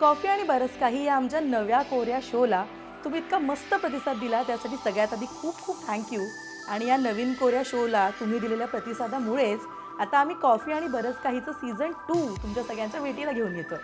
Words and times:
Coffee 0.00 0.28
आणि 0.28 0.42
बरंच 0.42 0.78
काही 0.80 1.04
या 1.04 1.14
आमच्या 1.16 1.40
नव्या 1.40 1.80
कोऱ्या 1.82 2.18
शोला 2.22 2.64
तुम्ही 3.04 3.20
इतका 3.20 3.38
मस्त 3.38 3.74
प्रतिसाद 3.74 4.18
दिला 4.18 4.42
त्यासाठी 4.42 4.76
सगळ्यात 4.76 5.12
आधी 5.12 5.26
खूप 5.32 5.60
खूप 5.60 5.86
थँक्यू 5.86 6.20
आणि 6.68 6.86
या 6.86 6.96
नवीन 6.96 7.32
कोऱ्या 7.32 7.62
शोला 7.66 8.08
तुम्ही 8.20 8.38
दिलेल्या 8.38 8.66
प्रतिसादामुळेच 8.66 9.60
आता 10.00 10.18
आम्ही 10.18 10.36
कॉफी 10.42 10.72
आणि 10.72 10.86
बरंच 10.88 11.20
काहीचं 11.24 11.52
सीझन 11.52 11.92
टू 12.08 12.14
तुमच्या 12.36 12.62
सगळ्यांच्या 12.62 13.00
भेटीला 13.00 13.32
घेऊन 13.32 13.54
येतो 13.56 13.74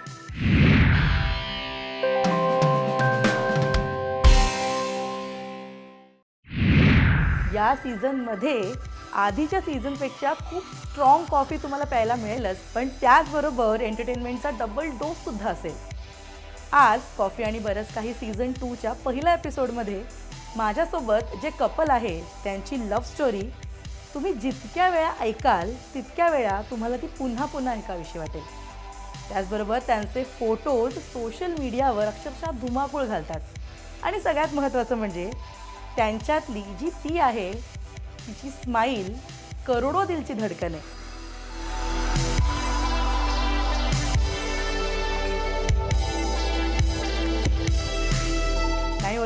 या 7.54 7.74
सीझनमध्ये 7.76 8.72
आधीच्या 9.14 9.60
सीझनपेक्षा 9.60 10.32
खूप 10.40 10.62
स्ट्रॉंग 10.82 11.24
कॉफी 11.24 11.56
तुम्हाला 11.56 11.84
प्यायला 11.84 12.14
मिळेलच 12.16 12.58
पण 12.74 12.88
त्याचबरोबर 13.00 13.80
एंटरटेनमेंटचा 13.80 14.50
डबल 14.58 14.88
डोससुद्धा 14.90 15.48
असेल. 15.50 15.91
आज 16.72 17.00
कॉफी 17.16 17.42
आणि 17.42 17.58
बरंच 17.58 17.92
काही 17.94 18.12
सीझन 18.14 18.52
टूच्या 18.52 18.92
पहिल्या 19.04 19.32
एपिसोडमध्ये 19.34 20.02
माझ्यासोबत 20.56 21.34
जे 21.42 21.50
कपल 21.50 21.90
आहे 21.90 22.20
त्यांची 22.44 22.78
लव्ह 22.90 23.04
स्टोरी 23.04 23.42
तुम्ही 24.14 24.32
जितक्या 24.32 24.88
वेळा 24.90 25.10
ऐकाल 25.20 25.72
तितक्या 25.94 26.28
वेळा 26.28 26.60
तुम्हाला 26.70 26.96
ती 26.96 27.06
पुन्हा 27.18 27.46
पुन्हा 27.46 27.74
ऐकावीशी 27.74 28.18
वाटेल. 28.18 28.42
त्याचबरोबर 29.28 29.78
त्यांचे 29.86 30.24
फोटोज 30.38 30.98
सोशल 31.02 31.54
मीडियावर 31.58 32.06
अक्षरशः 32.06 32.50
धुमाकूळ 32.60 33.04
घालतात. 33.04 33.40
आणि 34.02 34.20
सगळ्यात 34.20 34.54
महत्त्वाचं 34.54 34.96
म्हणजे 34.96 35.30
त्यांच्यातली 35.96 36.62
जी 36.80 36.90
ती 37.04 37.18
आहे 37.18 37.52
तिची 38.26 38.50
स्माईल 38.50 39.14
करोडो 39.66 40.04
दिलची 40.04 40.32
धडकन 40.32 40.74
आहे. 40.74 41.01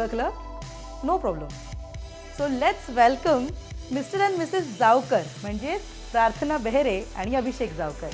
ओळखलं? 0.06 0.30
No 1.04 1.16
problem 1.18 1.48
so 2.38 2.46
let's 2.48 2.90
welcome 2.96 3.46
mister 3.92 4.20
and 4.20 4.38
missus 4.38 4.78
Javkar 4.78 5.22
म्हणजे 5.42 5.76
प्रार्थना 6.12 6.58
बेहरे 6.58 7.00
आणि 7.16 7.34
अभिषेक 7.36 7.72
जावकर 7.72 8.10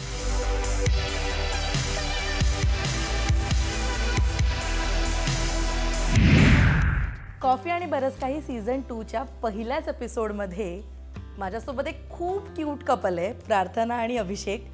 कॉफी 7.43 7.71
आणि 7.71 7.87
बरंच 7.87 8.19
काही 8.19 8.41
सीझन 8.41 8.81
टूच्या 8.89 9.23
पहिल्याच 9.43 9.89
एपिसोडमध्ये 9.89 10.81
माझ्यासोबत 11.39 11.87
एक 11.89 12.09
खूप 12.11 12.49
क्यूट 12.57 12.83
कपल 12.85 13.19
आहे 13.19 13.33
प्रार्थना 13.47 13.95
आणि 13.95 14.17
अभिषेक. 14.17 14.67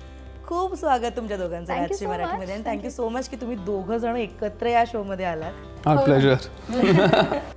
खूप 0.48 0.74
स्वागत 0.74 1.16
तुमच्या 1.16 1.36
दोघांचं 1.36 1.72
राजश्री. 1.72 2.06
मराठीमध्ये. 2.06 2.54
आणि 2.54 2.62
थँक्यू 2.66 2.90
सो 2.90 3.08
मच 3.08 3.28
की 3.28 3.36
तुम्ही 3.36 3.56
दोघं 3.56 3.96
जण 3.96 4.16
एकत्र 4.16 4.66
या 4.66 4.84
शोमध्ये 4.86 5.26
आलात. 5.26 5.86
आर 5.86 5.96
प्लेजर 6.04 6.34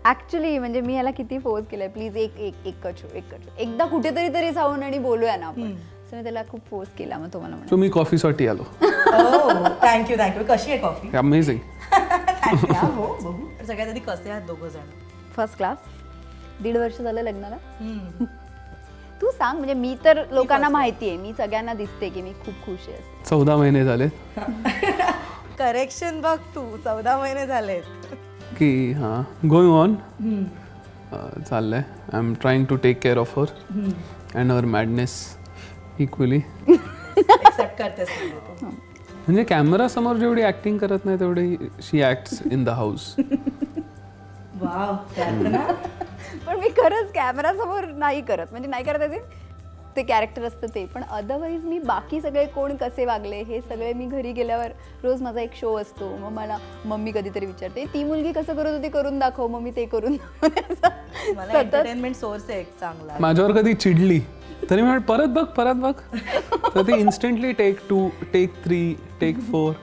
ऍक्च्युली 0.05 0.57
म्हणजे 0.59 0.81
मी 0.81 0.95
याला 0.95 1.11
किती 1.11 1.37
फोर्स 1.39 1.67
केलंय. 1.67 1.87
प्लीज 1.87 2.17
एक 2.17 2.39
एक 2.39 2.67
एकच 2.67 3.01
show, 3.01 3.11
एकच 3.15 3.39
show. 3.39 3.57
एकदा 3.57 3.85
कुठेतरी 3.85 4.33
तरी 4.33 4.51
जाऊन 4.51 4.83
आणि 4.83 4.99
बोलूया 4.99 5.35
ना 5.35 5.47
आपण. 5.47 5.73
मी 6.13 6.23
त्याला 6.23 6.41
खूप 6.49 6.59
फोर्स 6.69 6.89
केला 6.97 7.17
मग 7.17 7.27
तो 7.33 7.39
मला 7.39 7.55
म्हणा 7.55 7.67
सो 7.67 7.75
मी 7.75 7.89
कॉफीसाठी 7.89 8.47
आलो. 8.47 8.63
थँक्यू 9.81 10.17
थँक्यू 10.17 10.43
कशी 10.49 10.71
आहे 10.71 10.79
कॉफी 10.79 11.17
अमेझिंग 11.17 11.59
हो 12.73 13.05
बघू. 13.21 13.65
सगळ्यात 13.67 13.87
आधी 13.87 13.99
कसे 13.99 14.29
आहात 14.29 14.41
दोघं 14.41 14.67
जण? 14.67 14.89
फर्स्ट 15.35 15.57
क्लास 15.57 15.77
दीड 16.63 16.77
वर्ष 16.77 17.01
झालं 17.01 17.21
लग्नाला. 17.21 17.57
तू 19.21 19.31
सांग 19.31 19.57
म्हणजे 19.57 19.73
मी 19.73 19.95
तर 20.05 20.21
लोकांना 20.31 20.69
माहिती 20.69 21.07
आहे 21.09 21.17
मी 21.17 21.33
सगळ्यांना 21.37 21.73
दिसते 21.73 22.09
की 22.09 22.21
मी 22.21 22.31
खूप 22.45 22.53
खुश 22.65 22.87
आहे. 22.89 22.97
चौदा 23.29 23.55
महिने 23.57 23.83
झाले. 23.85 24.07
करेक्शन 25.59 26.19
बघ 26.21 26.37
तू 26.55 26.65
चौदा 26.83 27.17
महिने 27.17 27.45
झालेत. 27.47 27.83
की 28.57 28.91
हां 28.91 29.21
गोईंग 29.49 29.73
ऑन 29.73 29.95
चाललंय. 31.49 31.81
I 32.13 32.19
am 32.19 32.33
trying 32.41 32.65
to 32.65 32.75
take 32.83 32.99
care 33.03 33.17
of 33.17 33.37
her 33.39 33.53
and 34.35 34.51
our 34.51 34.65
madness 34.75 35.13
equally 35.99 36.41
accept 36.69 37.77
करतेस 37.77 38.09
म्हणजे 38.17 38.37
तू. 38.61 38.65
म्हणजे 38.65 39.43
कॅमेरा 39.43 39.87
समोर 39.87 40.15
जेवढी 40.17 40.43
ऍक्टिंग 40.43 40.77
करत 40.77 41.05
नाही 41.05 41.19
तेवढी 41.19 41.55
she 41.81 42.01
acts 42.03 42.41
in 42.51 42.63
the 42.63 42.69
house 42.69 43.13
wow 44.61 44.95
पण 46.45 46.59
मी 46.59 46.69
खरंच 46.77 47.11
कॅमेरा 47.15 47.53
समोर 47.53 47.85
नाही 47.85 48.21
करत. 48.21 48.47
म्हणजे 48.51 48.69
नाही 48.69 48.83
करत 48.83 49.01
असेल 49.01 49.39
ते 49.95 50.03
कॅरेक्टर 50.03 50.43
असतं 50.43 50.67
ते. 50.75 50.85
पण 50.93 51.03
अदरवाईज 51.03 51.63
मी 51.65 51.79
बाकी 51.79 52.19
सगळे 52.21 52.45
कोण 52.55 52.75
कसे 52.81 53.05
वागले 53.05 53.41
हे 53.43 53.59
सगळे 53.61 53.91
मी 53.93 54.05
घरी 54.05 54.31
गेल्यावर 54.33 54.71
रोज 55.03 55.21
माझा 55.21 55.41
एक 55.41 55.55
शो 55.55 55.75
असतो. 55.77 56.15
मग 56.17 56.31
मला 56.31 56.57
मम्मी 56.85 57.11
कधीतरी 57.11 57.45
विचारते 57.45 57.85
ती 57.93 58.03
मुलगी 58.03 58.31
कसं 58.31 58.55
करत 58.55 58.75
होती? 58.75 58.89
करून 58.89 59.19
दाखव. 59.19 59.47
मग 59.47 59.61
मी 59.61 59.71
ते 59.75 59.85
करून 59.85 60.17
एंटरटेनमेंट 60.43 62.15
सोर्स 62.15 62.49
आहे 62.49 62.59
एक 62.59 62.67
चांगला. 62.79 63.17
माझ्यावर 63.19 63.51
कधी 63.59 63.73
चिडली 63.73 64.19
तरी 64.69 64.81
मी 64.81 64.97
परत 65.07 65.27
बघ 65.29 65.43
परत 65.55 65.75
बघ. 65.75 65.93
तर 66.75 66.81
ते 66.81 66.99
instantly 66.99 67.51
take 67.53 67.79
two 67.89 68.07
take 68.33 68.53
three 68.63 68.93
take 69.21 69.39
four 69.51 69.73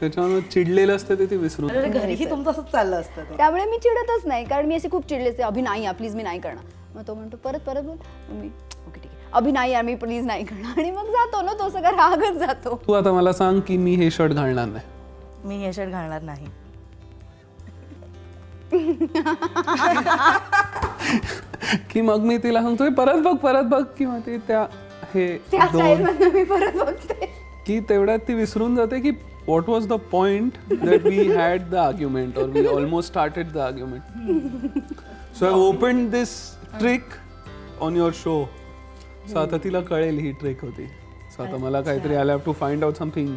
त्याच्यावर 0.00 0.38
चिडलेलं 0.52 0.96
असतं 0.96 1.18
ते 1.18 1.26
ती 1.30 1.36
विसरून. 1.36 1.70
घरीही 1.90 2.30
तुमचं 2.30 2.50
असंच 2.50 2.70
चाललं 2.72 3.00
असतं 3.00 3.22
ते. 3.22 3.36
त्यामुळे 3.36 3.64
मी 3.64 3.78
चिडतच 3.78 4.26
नाही 4.26 4.44
कारण 4.44 4.66
मी 4.66 4.74
असे 4.74 4.88
खूप 4.90 5.08
चिडले 5.08 5.28
असते 5.30 5.42
अभि 5.42 5.62
नाही 5.62 5.86
प्लीज 5.98 6.14
मी 6.16 6.22
नाही 6.22 6.40
करणार. 6.40 6.64
मग 6.94 7.02
तो 7.08 7.14
म्हणतो 7.14 7.36
परत 7.44 7.60
परत 7.66 7.82
बोल. 7.82 7.96
मग 8.30 8.40
मी 8.40 8.46
ओके 8.86 9.00
ठीक 9.00 9.10
आहे. 9.12 9.28
अभि 9.32 9.50
नाही 9.52 9.72
यार 9.72 9.82
मी 9.82 9.94
प्लीज 9.94 10.24
नाही 10.26 10.44
करणार. 10.44 10.78
आणि 10.78 10.90
मग 10.90 11.10
जातो 11.10 11.42
ना 11.42 11.52
तो 11.58 11.68
सगळा 11.70 11.90
रागच 11.90 12.38
जातो. 12.38 12.80
तू 12.86 12.92
आता 12.92 13.12
मला 13.12 13.32
सांग 13.32 13.60
की 13.68 13.76
मी 13.76 13.94
हे 13.94 14.10
शर्ट 14.10 14.32
घालणार 14.32 14.66
नाही. 14.66 14.84
मी 15.44 15.56
हे 15.56 15.72
शर्ट 15.72 15.90
घालणार 15.90 16.22
नाही. 16.22 16.46
की 21.90 22.00
मग 22.00 22.24
मी 22.24 22.36
तिला 22.38 22.62
सांगतोय 22.62 22.88
परत 22.98 23.22
बघ 23.22 23.34
परत 23.36 23.64
बघ. 23.64 23.82
किंवा 23.98 24.18
ते 24.26 24.36
त्या 24.48 24.66
हे 25.14 25.26
त्या 25.50 25.66
दोन 25.72 25.80
स्टाईल 25.80 26.02
मधनं 26.02 26.30
मी 26.32 26.44
परत 26.44 26.76
बघते. 26.76 27.26
की 27.66 27.78
तेवढ्यात 27.88 28.18
ती 28.28 28.34
विसरून 28.34 28.76
जाते 28.76 29.00
की 29.00 29.10
what 29.50 29.68
was 29.68 29.86
the 29.88 29.92
point 30.12 30.58
that 30.72 31.06
we 31.06 31.26
had 31.28 31.68
the 31.70 31.74
argument 31.74 32.38
और 32.38 32.48
we 32.48 32.66
almost 32.66 33.10
started 33.10 33.52
the 33.52 33.58
argument 33.58 34.02
so 35.38 35.46
I 35.46 35.52
open 35.52 36.08
this 36.10 36.38
trick 36.78 37.14
on 37.80 37.96
your 37.96 38.12
show 38.14 38.44
so 39.30 39.38
आता 39.38 39.56
तिला 39.64 39.80
कळेल 39.80 40.18
ही 40.18 40.30
ट्रिक 40.40 40.64
होती. 40.64 40.86
सो 41.36 41.42
आता 41.42 41.56
मला 41.56 41.80
काहीतरी 41.80 42.14
I 42.14 42.24
have 42.28 42.38
to 42.46 42.52
find 42.52 42.84
out 42.84 42.94
something 42.98 43.34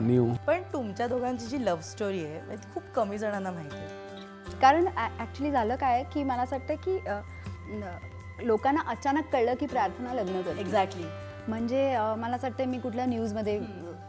new 0.00 0.26
पण 0.46 0.62
तुमच्या 0.72 1.06
दोघांची 1.06 1.46
जी 1.46 1.64
लव्ह 1.64 1.80
स्टोरी 1.82 2.24
आहे 2.24 2.40
म्हणजे 2.40 2.64
ती 2.64 2.72
खूप 2.74 2.82
कमी 2.94 3.18
जणांना 3.18 3.50
माहिती 3.50 3.76
आहे. 3.76 4.58
कारण 4.60 4.86
ॲक्च्युली 4.96 5.50
झालं 5.52 5.76
काय 5.76 6.02
की 6.14 6.22
मला 6.24 6.42
असं 6.42 6.56
वाटतं 6.56 6.74
की 6.84 8.46
लोकांना 8.46 8.80
अचानक 8.90 9.32
कळलं 9.32 9.54
की 9.60 9.66
प्रार्थना 9.66 10.14
लग्न 10.14 10.40
करते. 10.42 10.60
एक्झॅक्टली 10.60 11.04
म्हणजे 11.48 11.90
मला 12.18 12.36
असं 12.36 12.46
वाटतं 12.46 12.68
मी 12.68 12.78
कुठल्या 12.78 13.06
न्यूजमध्ये 13.06 13.58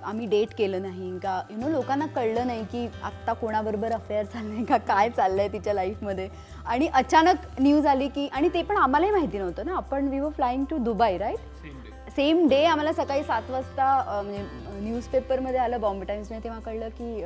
आम्ही 0.03 0.25
डेट 0.27 0.53
केलं 0.57 0.81
नाही 0.81 1.17
का? 1.19 1.41
यु 1.51 1.57
नो 1.57 1.69
लोकांना 1.69 2.05
कळलं 2.15 2.47
नाही 2.47 2.63
की 2.71 2.85
आत्ता 3.03 3.33
कोणाबरोबर 3.33 3.91
अफेअर 3.91 4.25
चाललंय 4.25 4.63
का 4.65 4.77
काय 4.87 5.09
चाललंय 5.09 5.47
तिच्या 5.53 5.73
लाईफमध्ये 5.73 6.27
आणि 6.65 6.87
अचानक 6.93 7.45
न्यूज 7.59 7.85
आली 7.85 8.07
की 8.07 8.27
आणि 8.27 8.49
ते 8.53 8.61
पण 8.63 8.77
आम्हालाही 8.77 9.11
माहिती 9.11 9.37
नव्हतं 9.37 9.65
ना? 9.65 9.75
आपण 9.75 10.07
we 10.07 10.19
were 10.19 10.29
flying 10.29 10.65
to 10.69 10.77
Dubai 10.83 11.17
right 11.17 12.09
same 12.15 12.47
day 12.49 12.63
आम्हाला 12.65 12.93
सकाळी 12.93 13.23
सात 13.23 13.49
वाजता 13.51 14.21
म्हणजे 14.23 14.43
न्यूजपेपरमध्ये 14.81 15.59
आलं 15.59 15.81
बॉम्बे 15.81 16.05
टाइम्समध्ये 16.05 16.43
तेव्हा 16.43 16.59
कळलं 16.61 16.89
की 16.99 17.23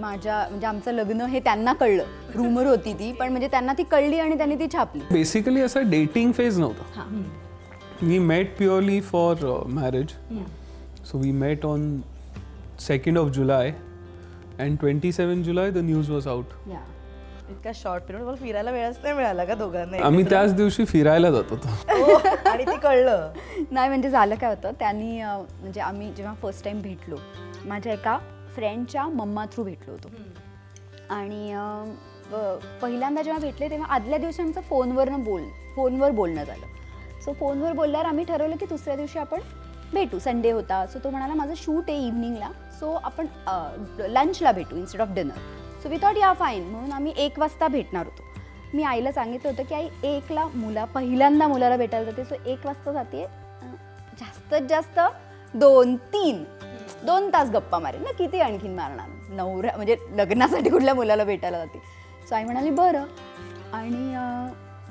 माझ्या 0.00 0.36
म्हणजे 0.50 0.66
आमचं 0.66 0.92
लग्न 0.92 1.20
हे 1.20 1.40
त्यांना 1.40 1.72
कळलं. 1.72 2.04
रुमर 2.34 2.66
होती 2.66 2.92
ती 2.92 3.12
पण 3.12 3.28
म्हणजे 3.28 3.48
त्यांना 3.48 3.72
ती 3.78 3.82
कळली 3.82 4.18
आणि 4.18 4.36
त्यांनी 4.36 4.54
ती 4.54 4.66
छापली. 4.72 5.02
बेसिकली 5.12 5.60
असं 5.60 5.90
डेटिंग 5.90 6.32
फेज 6.32 6.58
नव्हता. 6.58 6.84
हां. 6.96 7.22
We 8.02 8.16
met 8.20 8.48
purely 8.58 8.96
for 9.10 9.32
uh, 9.48 9.58
marriage. 9.74 10.12
So 11.04 11.18
we 11.18 11.32
met 11.32 11.64
on 11.64 12.02
2nd 12.78 13.18
of 13.18 13.30
July, 13.32 13.74
and 14.58 14.78
27 14.80 15.42
July 15.44 15.70
the 15.70 15.82
news 15.82 16.10
was 16.10 16.26
out. 16.26 16.52
या 16.68 16.80
इतका 17.50 17.70
शॉर्ट 17.74 18.04
पिरियड 18.04 18.22
मला 18.24 18.36
फिरायला 18.36 18.70
वेळच 18.70 18.98
नाही 19.02 19.14
मिळाला 19.14 19.44
का 19.44 19.54
दोघांना 19.54 20.04
आम्ही 20.06 20.24
त्याच 20.30 20.54
दिवशी 20.54 20.84
फिरायला 20.84 21.30
जात 21.30 21.50
होतो. 21.50 21.68
हो, 21.90 22.14
आणि 22.50 22.64
ते 22.66 22.76
कळलं. 22.82 23.32
नाही 23.70 23.88
म्हणजे 23.88 24.10
झालं 24.10 24.34
काय 24.34 24.54
होतं? 24.54 24.72
त्यांनी 24.78 25.20
म्हणजे 25.22 25.80
आम्ही 25.80 26.12
जेव्हा 26.16 26.34
फर्स्ट 26.42 26.64
टाइम 26.64 26.80
भेटलो 26.82 27.16
माझ्या 27.64 27.92
एका 27.92 28.18
फ्रेंडच्या 28.54 29.06
मम्मा 29.08 29.44
थ्रू 29.52 29.64
भेटलो 29.64 29.92
होतो. 29.92 30.08
आणि 31.14 31.52
पहिल्यांदा 32.82 33.22
जेव्हा 33.22 33.40
भेटले 33.40 33.68
तेव्हा 33.70 33.94
आदल्या 33.94 34.18
दिवशी 34.18 34.42
आमचं 34.42 34.60
फोनवरनं 34.60 35.24
बोल 35.24 35.42
फोनवर 35.76 36.10
बोलणं 36.10 36.44
झालं. 36.44 36.66
सो 37.24 37.32
फोनवर 37.32 37.72
बोलल्यावर 37.72 38.06
आम्ही 38.06 38.24
ठरवलं 38.24 38.56
की 38.56 38.66
दुसऱ्या 38.66 38.96
दिवशी 38.96 39.18
आपण 39.18 39.40
भेटू 39.94 40.18
संडे 40.18 40.50
होता. 40.50 40.84
सो 40.86 40.98
तो 41.04 41.10
म्हणाला 41.10 41.34
माझं 41.34 41.54
शूट 41.56 41.90
आहे 41.90 42.06
इव्हनिंगला 42.06 42.48
सो 42.80 42.92
आपण 43.04 43.26
लंचला 43.98 44.52
भेटू 44.52 44.76
instead 44.76 45.00
of 45.00 45.14
dinner 45.14 45.80
so 45.82 45.88
we 45.88 45.98
thought 46.02 46.16
yeah 46.18 46.32
fine 46.32 46.68
म्हणून 46.70 46.92
आम्ही 46.92 47.12
एक 47.16 47.38
वाजता 47.38 47.68
भेटणार 47.68 48.06
होतो. 48.06 48.22
मी 48.74 48.82
आईला 48.82 49.12
सांगितलं 49.12 49.50
होतं 49.50 49.62
की 49.62 49.74
आई 49.74 49.88
एकला 50.08 50.46
मुला 50.54 50.84
पहिल्यांदा 50.84 51.46
मुलाला 51.48 51.76
भेटायला 51.76 52.10
जाते. 52.10 52.24
सो 52.24 52.34
एक 52.50 52.66
वाजता 52.66 52.92
जाते 52.92 53.26
जास्तीत 54.20 54.68
जास्त 54.68 55.00
दोन 55.54 55.96
तीन 56.12 56.42
दोन 57.06 57.28
तास 57.32 57.50
गप्पा 57.50 57.78
मारेल 57.78 58.02
ना 58.02 58.12
किती 58.18 58.40
आणखीन 58.40 58.74
मारणार? 58.74 59.08
नवऱ्या 59.30 59.76
म्हणजे 59.76 59.96
लग्नासाठी 60.12 60.70
कुठल्या 60.70 60.94
मुलाला 60.94 61.24
भेटायला 61.24 61.58
जाते? 61.58 61.78
सो 62.28 62.34
आई 62.34 62.44
म्हणाली 62.44 62.70
बरं. 62.70 63.04
आणि 63.72 64.14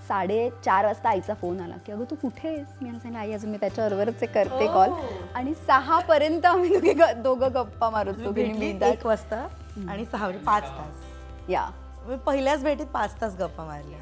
साडेचार 0.07 0.85
वाजता 0.85 1.09
आईचा 1.09 1.33
फोन 1.33 1.59
आला 1.61 1.75
की 1.85 1.91
अगं 1.91 2.03
तू 2.03 2.15
कुठे 2.15 2.47
आहेस? 2.47 2.67
मी 2.81 2.89
सांगितलं 2.89 3.17
आई 3.17 3.31
अजून 3.31 3.49
मी 3.51 3.57
त्याच्याबरोबरच 3.57 4.19
करते 4.19 4.67
कॉल. 4.67 4.89
आणि 5.35 5.53
सहापर्यंत 5.67 6.45
आम्ही 6.45 6.69
दोघे 6.69 6.93
ग- 6.93 7.21
दोघं 7.23 7.47
गप्पा 7.53 7.89
मारत 7.89 8.13
बिनधास्त. 8.27 8.97
एक 8.97 9.05
वाजता 9.05 9.47
आणि 9.89 10.05
सहा 10.05 10.25
म्हणजे 10.25 10.45
पाच 10.45 10.63
तास. 10.63 11.49
या. 11.49 11.65
मी 12.07 12.15
पहिल्याच 12.15 12.63
भेटीत 12.63 12.85
पाच 12.85 13.21
तास 13.21 13.35
गप्पा 13.39 13.63
मारल्या. 13.63 13.99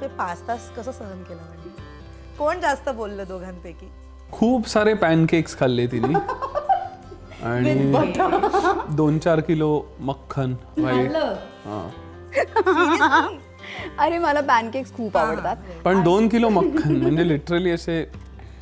ते 0.00 0.06
पाच 0.06 0.48
तास 0.48 0.70
कसं 0.76 0.92
सहन 0.92 1.22
केलं 1.22 1.42
म्हणजे 1.42 1.70
कोण 2.38 2.60
जास्त 2.60 2.88
बोललं 2.88 3.24
दोघांपैकी? 3.28 3.92
खूप 4.32 4.68
सारे 4.68 4.94
पॅनकेक्स 4.94 5.58
खाल्ले 5.58 5.86
तिने. 5.86 6.14
आणि 7.42 7.92
दोन 8.96 9.18
चार 9.18 9.40
किलो 9.40 9.82
मक्खन 10.00 10.54
हा. 11.66 11.88
अरे 13.98 14.18
मला 14.18 14.40
पॅनकेक्स 14.40 14.92
खूप 14.94 15.16
आवडतात. 15.16 15.56
पण 15.84 16.02
दोन 16.02 16.28
किलो 16.28 16.48
मक्खन 16.48 16.96
म्हणजे 16.96 17.28
लिटरली 17.28 17.70
असे 17.70 18.04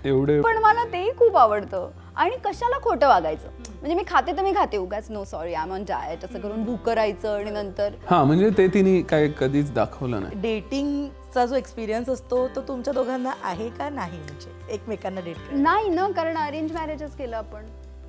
एवढे 0.05 0.41
पण 0.41 0.57
मला 0.59 0.85
तेही 0.85 1.11
खूप 1.19 1.37
आवडतं. 1.37 1.91
आणि 2.17 2.37
कशाला 2.45 2.79
खोटं 2.79 3.09
वागायचं? 3.09 3.49
म्हणजे 3.71 3.95
मी 3.95 4.03
खाते 4.07 4.33
तर 4.37 4.43
मी 4.43 4.53
खाते 4.55 4.77
उगाच 4.77 5.11
no 5.11 5.23
sorry 5.25 5.55
I 5.55 5.71
on 5.71 5.85
diet 5.85 6.25
असं 6.25 6.41
करून 6.41 6.63
भूक 6.65 6.81
करायचं 6.81 7.35
आणि 7.37 7.51
नंतर 7.51 7.95
हा 8.11 8.23
म्हणजे 8.25 8.51
ते 8.59 8.67
तिने 8.75 9.01
काय 9.03 9.29
कधीच 9.39 9.73
दाखवलं 9.75 10.23
नाही. 10.23 10.41
डेटिंगचा 10.41 11.47
जो 11.47 11.55
एक्सपिरियन्स 11.57 12.09
असतो 12.09 12.47
तो 12.57 12.61
तुमच्या 12.69 12.95
दोघांना 12.95 13.33
आहे 13.43 13.69
का 13.69 13.89
नाही? 13.89 14.19
म्हणजे 14.19 14.73
एकमेकांना 14.75 15.21
डेट 15.21 15.53
नाही 15.53 15.89
ना 15.89 16.09
कारण 16.17 16.37
अरेंज 16.37 16.73
मॅरेजच 16.73 17.17
केलं 17.17 17.37
आपण. 17.37 17.67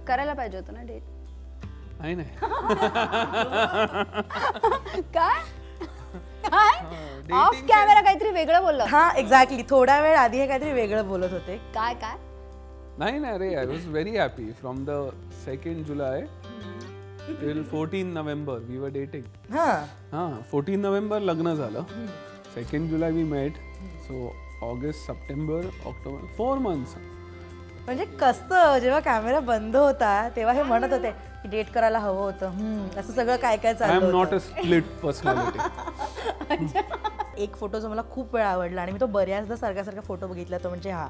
करायला 0.08 0.34
पाहिजे 0.34 0.58
होतं 0.58 0.74
ना 0.74 0.82
डेट 0.84 1.02
नाही 2.00 2.16
नाही 2.16 2.30
काय? 5.14 5.42
काय 6.48 7.34
ऑफ 7.34 7.56
कॅमेरा 7.70 8.02
काहीतरी 8.02 8.30
वेगळं 8.32 8.62
बोललं. 8.64 8.84
हा 8.86 9.10
एक्झॅक्टली 9.18 9.64
थोडा 9.70 10.00
वेळ 10.02 10.16
आधी 10.18 10.40
हे 10.40 10.48
काहीतरी 10.48 10.72
वेगळं 10.74 11.08
बोलत 11.08 11.32
होते. 11.34 11.58
काय 11.76 11.94
काय? 12.02 12.16
नाही 12.98 13.20
नाही 13.20 13.38
रे 13.40 13.54
I 13.56 13.66
was 13.66 13.88
very 13.88 14.18
happy 14.18 14.52
from 14.60 14.84
the 14.86 14.90
second 15.46 15.86
July 15.86 16.20
till 17.42 17.64
fourteen 17.72 18.14
November 18.14 18.58
we 18.68 18.78
were 18.78 18.90
dating 18.90 19.54
हा. 19.56 19.72
हां 20.12 20.30
फोर्टीन 20.52 20.80
नोव्हेंबर 20.82 21.20
लग्न 21.22 21.54
झालं. 21.56 21.84
Second 22.56 22.90
July 22.90 23.10
we 23.12 23.24
met 23.32 23.54
so 24.08 24.32
August 24.64 25.06
September 25.08 25.66
October 25.86 26.26
four 26.38 26.58
months 26.58 26.96
म्हणजे 27.86 28.06
कसं 28.22 28.78
जेव्हा 28.82 29.00
कॅमेरा 29.00 29.40
बंद 29.48 29.76
होता 29.76 30.12
तेव्हा 30.36 30.54
हे 30.54 30.62
म्हणत 30.64 30.94
होते 30.94 31.10
की 31.42 31.50
डेट 31.50 31.70
करायला 31.74 32.00
हवं 32.00 32.22
होतं. 32.22 32.52
असं 33.00 33.14
सगळं 33.14 33.36
काय 33.36 33.58
काय 33.58 33.74
I 33.82 33.96
am 33.96 34.04
not. 34.12 34.34
A 34.34 34.38
split 34.40 34.84
personality 35.04 35.60
एक 37.38 37.56
फोटो 37.56 37.80
जो 37.80 37.90
मला 37.90 38.02
खूप 38.12 38.36
वेळा 38.36 38.48
आवडला 38.50 38.82
आणि 38.82 38.92
मी 38.92 39.00
तो 39.00 39.06
बऱ्याचदा 39.08 39.56
सारखा 39.56 39.84
सारखा 39.84 40.02
फोटो 40.02 40.28
बघितला 40.28 40.58
तो 40.58 40.70
म्हणजे 40.70 40.92
हा. 40.92 41.08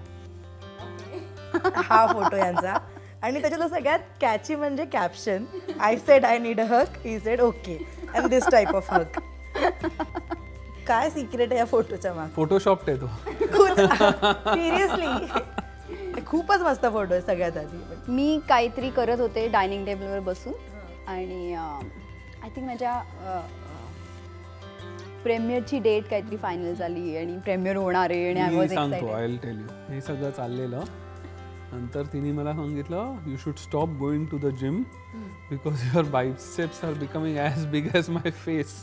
हा 1.78 2.06
फोटो 2.08 2.36
यांचा. 2.38 2.78
आणि 3.24 3.42
त्याच्यातलं 3.42 3.68
सगळ्यात 3.68 4.00
कॅची 4.22 4.56
म्हणजे 4.56 4.86
caption 4.86 5.44
I 5.80 5.96
said 5.98 6.26
I 6.26 6.38
need 6.38 6.60
a 6.62 6.64
hug 6.70 6.98
he 7.06 7.20
said 7.20 7.42
okay 7.42 7.78
and 8.16 8.28
this 8.28 8.48
type 8.52 8.76
of 8.76 8.94
hug 8.94 9.20
काय 10.88 11.10
सिक्रेट 11.10 11.50
आहे 11.52 11.60
या 11.60 11.66
फोटोच्या 11.66 12.14
मागे? 12.14 12.32
फोटोशॉप 12.36 12.90
आहे 12.90 12.98
तो. 12.98 13.08
सिरियसली 14.54 16.22
खूपच 16.28 16.62
मस्त 16.62 16.86
फोटो 16.86 17.14
आहे 17.14 17.22
सगळ्यात 17.22 17.58
आधी. 17.58 18.12
मी 18.12 18.40
काहीतरी 18.50 18.90
करत 18.90 19.20
होते 19.20 19.48
डायनिंग 19.48 19.86
टेबलवर 19.86 20.20
बसून. 20.20 20.54
आणि 21.08 21.54
आय 21.54 22.50
थिंक 22.56 22.66
माझ्या 22.68 22.94
प्रेमियरची 25.26 25.80
डेट 25.80 26.08
काहीतरी 26.10 26.38
फायनल 26.38 26.74
झाली 26.74 27.18
आणि 27.18 27.38
प्रेमियर 27.38 27.76
होणार 27.76 28.10
आहे 28.10 28.30
आणि 28.30 28.40
आय 28.40 28.56
वॉज 28.56 28.74
सांगतो 28.74 29.12
आय 29.14 29.28
टेल 29.44 29.60
यू 29.60 29.94
हे 29.94 30.02
सगळं 30.02 30.30
चाललेलं. 30.32 30.84
नंतर 31.74 32.04
तिने 32.14 32.32
मला 32.32 32.54
सांगितलं 32.54 33.16
you 33.28 33.38
should 33.38 33.56
stop 33.56 33.90
going 33.90 34.26
to 34.26 34.38
the 34.38 34.46
gym 34.56 34.82
because 35.50 35.84
your 35.86 36.10
biceps 36.10 36.84
are 36.86 36.94
becoming 36.94 37.38
as 37.38 37.66
big 37.66 37.88
as 37.94 38.10
my 38.10 38.32
face 38.46 38.76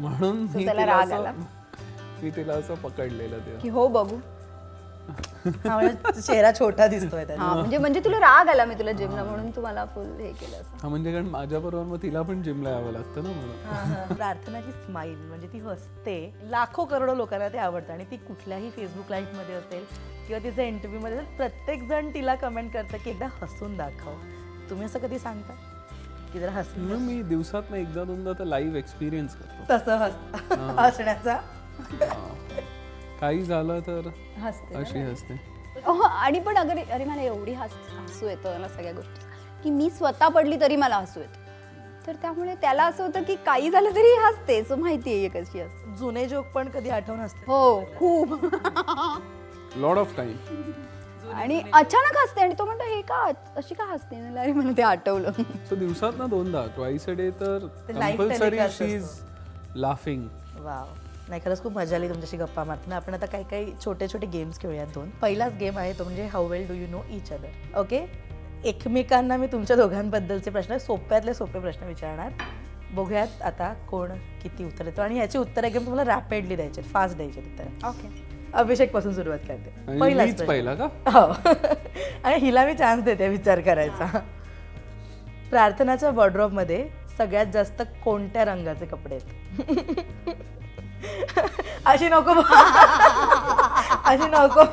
म्हणून 0.00 0.46
मी 2.20 2.30
तिला 2.30 2.54
असं- 2.54 2.76
पकडलेलं 2.82 3.38
ते. 3.38 3.58
की 3.62 3.68
हो 3.68 3.86
बघू. 3.88 4.16
चेहरा 5.08 6.50
छोटा 6.52 6.86
दिसतोय 6.86 7.24
हा 7.38 7.54
म्हणजे 7.54 7.78
म्हणजे 7.78 8.00
तुला 8.00 8.18
राग 8.18 8.48
आला 8.48 8.64
मी 8.64 8.74
तुला 8.74 8.92
जिमला 8.92 9.24
म्हणून 9.24 9.50
तू 9.50 9.60
मला 9.60 9.84
फुल 9.84 10.06
हे 10.20 10.32
केलं 10.32 10.56
असं. 10.56 10.76
हा 10.82 10.88
म्हणजे 10.88 11.12
कारण 11.12 11.26
माझ्या 11.26 11.60
बरोबर 11.60 11.84
मग 11.84 12.02
तिला 12.02 12.22
पण 12.22 12.42
जिमला 12.42 12.70
यावं 12.70 12.92
लागतं 12.92 13.22
ना 13.24 13.30
मला 13.30 14.14
प्रार्थनाची 14.14 14.72
स्माईल 14.72 15.16
म्हणजे 15.18 15.48
ती 15.52 15.58
हसते. 15.58 16.18
लाखो 16.42 16.84
करोडो 16.84 17.14
लोकांना 17.14 17.48
ते 17.48 17.58
आवडतं 17.58 17.92
आणि 17.92 18.04
ती 18.04 18.16
कुठल्याही 18.16 18.70
फेसबुक 18.70 19.10
लाईव्हमध्ये 19.10 19.54
असेल 19.54 19.84
किंवा 20.26 20.42
तिच्या 20.44 20.64
इंटरव्ह्यू 20.64 21.00
मध्ये 21.00 21.18
असेल, 21.18 21.36
प्रत्येक 21.36 21.88
जण 21.88 22.10
तिला 22.14 22.34
कमेंट 22.34 22.72
करतं 22.72 22.96
की 23.04 23.10
एकदा 23.10 23.26
हसून 23.42 23.76
दाखव. 23.76 24.14
तुम्ही 24.70 24.86
असं 24.86 24.98
कधी 24.98 25.18
सांगता? 25.18 25.54
की 26.32 26.38
जरा 26.38 26.50
हसून 26.50 26.92
मी 27.02 27.22
दिवसात 27.22 27.72
एकदा 27.74 28.04
दोनदा 28.04 28.32
तर 28.38 28.44
लाईव्ह 28.44 28.78
एक्सपिरियन्स 28.78 29.34
करतो. 29.34 29.64
तसं 29.70 29.96
हस 29.96 30.12
हसण्याचा. 30.78 31.34
हा. 31.34 32.34
काही 33.20 33.42
झालं 33.44 33.80
तर 33.86 34.08
हसते 34.40 34.74
अशी 34.78 34.98
हसते. 35.00 35.40
आणि 36.00 36.40
पण 36.40 36.56
अगर 36.56 36.78
अरे 36.92 37.04
मला 37.04 37.22
एवढी 37.22 37.52
हस 37.52 37.72
हसू 37.90 38.28
येतं 38.28 38.60
ना 38.60 38.68
सगळ्या 38.68 38.92
गोष्टी. 38.92 39.26
की 39.62 39.70
मी 39.70 39.88
स्वतः 39.90 40.28
पडली 40.28 40.60
तरी 40.60 40.76
मला 40.76 40.96
हसू 40.96 41.20
येतं. 41.20 41.46
तर 42.06 42.16
त्यामुळे 42.22 42.54
त्याला 42.60 42.84
असं 42.84 43.04
होतं 43.04 43.22
की 43.22 43.34
काही 43.46 43.70
झालं 43.70 43.90
तरी 43.96 44.14
हसते 44.20 44.62
सो 44.64 44.76
माहिती 44.76 45.14
आहे 45.14 45.28
कशी 45.30 45.60
असते. 45.60 45.94
जुने 45.98 46.26
जोक 46.28 46.46
पण 46.54 46.68
कधी 46.68 46.90
आठवण 46.90 47.20
असते 47.20 47.44
हो 47.46 47.80
खूप. 47.98 48.34
लॉट 49.76 49.98
ऑफ 49.98 50.16
टाइम 50.16 50.36
आणि 51.34 51.60
अचानक 51.74 52.16
हसते 52.16 52.40
आणि 52.40 52.54
तो 52.58 52.64
म्हणतो 52.64 52.84
हे 52.84 53.00
का 53.08 53.16
अशी 53.56 53.74
का 53.74 53.84
हसते? 53.84 54.16
अरे 54.16 54.52
मला 54.52 54.72
ते 54.76 54.82
आठवलं. 54.82 55.42
सो 55.68 55.74
दिवसात 55.76 56.12
ना 56.18 56.26
दोनदा 56.26 56.64
ट्वाईस 56.76 57.08
अ 57.08 57.12
डे 57.12 57.30
तर 57.40 57.66
compulsory 57.88 58.58
she 58.70 58.92
is 58.94 59.08
laughing 59.76 60.26
wow 60.60 60.86
नाही 61.28 61.40
खरंच 61.44 61.62
खूप 61.62 61.72
मजा 61.72 61.96
आली 61.96 62.08
तुमच्याशी 62.08 62.36
गप्पा 62.36 62.64
मारताना. 62.64 62.96
आपण 62.96 63.14
आता 63.14 63.26
काही 63.26 63.44
काही 63.44 63.72
छोटे 63.84 64.08
छोटे 64.08 64.26
गेम्स 64.26 64.60
खेळूयात 64.60 64.86
दोन. 64.86 65.10
पहिलाच 65.22 65.56
गेम 65.56 65.78
आहे 65.78 65.92
तो 65.98 66.04
म्हणजे 66.04 66.26
how 66.26 66.46
well 66.48 66.66
do 66.68 66.74
you 66.74 66.86
know 66.86 67.02
each 67.10 67.32
other 67.32 67.78
okay 67.80 68.04
एकमेकांना 68.64 69.36
मी 69.36 69.46
तुमच्या 69.46 69.76
दोघांबद्दलचे 69.76 70.50
प्रश्न 70.50 70.76
सोप्यातले 70.76 71.34
सोपे 71.34 71.60
प्रश्न 71.60 71.86
विचारणार. 71.86 72.32
बघूयात 72.92 73.42
आता 73.42 73.72
कोण 73.90 74.12
किती 74.42 74.64
उत्तर 74.64 74.84
देतो. 74.84 75.02
आणि 75.02 75.18
याची 75.18 75.38
उत्तर 75.38 75.64
एकदम 75.64 75.86
तुम्हाला 75.86 76.04
रॅपिडली 76.14 76.56
द्यायचे 76.56 76.82
फास्ट 76.82 77.16
द्यायचे 77.16 77.40
उत्तर. 77.40 77.88
ओके 77.88 78.08
अभिषेकपासून 78.52 79.14
सुरुवात 79.14 79.38
करते. 79.38 79.74
आणि 79.88 80.00
पहिलाच. 80.00 80.42
पहिला 80.42 80.74
का? 80.74 80.84
हो. 81.06 81.26
आणि 82.24 82.36
हिला 82.36 82.64
मी 82.66 82.74
चान्स 82.74 83.04
देते 83.04 83.28
विचार 83.28 83.60
करायचा. 83.60 84.18
प्रार्थनाच्या 85.50 86.10
वॉर्ड्रॉपमध्ये 86.10 86.88
सगळ्यात 87.18 87.46
जास्त 87.46 87.82
कोणत्या 88.04 88.44
रंगाचे 88.44 88.86
कपडे 88.86 89.14
आहेत? 89.14 90.28
अशी 91.86 92.08
नको 92.12 92.40
अशी 94.04 94.28
नको 94.30 94.64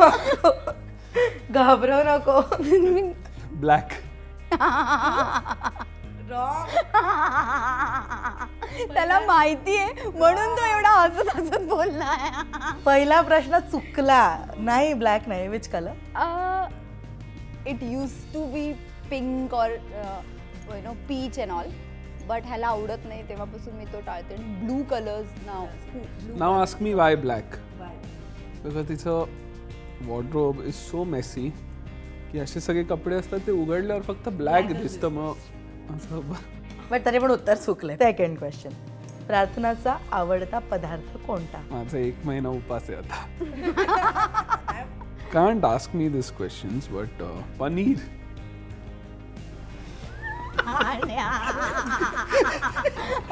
घाबरव 1.53 2.01
नको. 2.05 2.41
ब्लॅक 3.59 3.93
त्याला 8.93 9.19
माहिती 9.19 9.77
आहे 9.77 10.09
म्हणून 10.09 10.55
तो 10.57 10.63
एवढा 10.65 10.89
हसत 10.91 11.35
हसत 11.35 11.61
बोलला 11.69 12.15
पहिला 12.85 13.21
प्रश्न 13.21 13.59
चुकला. 13.71 14.37
नाही 14.57 14.93
ब्लॅक 14.93 15.27
नाही. 15.27 15.47
Which 15.47 15.67
colour 15.69 15.93
it 17.67 17.83
use 17.83 18.11
to 18.33 18.45
be 18.53 18.71
pink 19.09 19.53
और 19.53 19.69
you 19.69 20.81
know 20.83 20.93
peach 21.09 21.39
and 21.39 21.51
all 21.51 21.69
but 22.27 22.45
ह्याला 22.45 22.67
आवडत 22.67 23.05
नाही 23.07 23.27
तेव्हापासून 23.29 23.73
मी 23.75 23.85
तो 23.93 23.99
टाळते. 24.05 24.35
आणि 24.35 24.65
blue 24.65 24.81
colours 24.89 25.27
now 25.45 25.65
now 26.37 26.59
ask 26.61 26.81
me 26.81 26.93
why 26.93 27.15
black 27.15 27.55
because 28.63 28.87
तिचं 28.89 29.25
वॉर्ड्रोब 30.05 30.61
इज 30.65 30.73
सो 30.75 31.03
मेसी 31.03 31.49
की 32.31 32.39
असे 32.39 32.59
सगळे 32.59 32.83
कपडे 32.83 33.15
असतात 33.15 33.39
ते 33.47 33.51
उघडल्यावर 33.51 34.01
फक्त 34.01 34.29
ब्लॅक 34.29 34.71
दिसतं 34.71 35.09
मग. 35.09 35.33
असं 35.95 36.31
बट 36.91 37.05
तरी 37.05 37.19
पण 37.19 37.31
उत्तर 37.31 37.55
चुकलंय. 37.57 37.95
सेकंड 37.95 38.37
क्वेश्चन 38.37 38.69
प्रार्थनाचा 39.27 39.95
आवडता 40.11 40.59
पदार्थ 40.71 41.17
कोणता? 41.27 41.61
माझा 41.71 41.97
एक 41.97 42.25
महिना 42.25 42.49
उपास 42.49 42.89
आहे 42.89 42.97
आता. 42.97 43.25
Can't 45.33 45.65
ask 45.65 45.95
me 45.95 46.09
this 46.09 46.31
questions 46.37 46.87
but 46.89 47.23
paneer. 47.59 47.97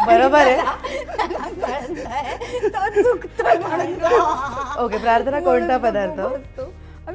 बरोबर 0.07 0.39
आहे. 0.39 0.57
तो 2.69 3.01
चुकतोय 3.01 3.57
म्हणून. 3.57 4.03
ओके 4.83 4.97
प्रार्थना 4.97 5.39
कोणता 5.39 5.77
पदार्थ? 5.77 6.19
अ, 7.07 7.11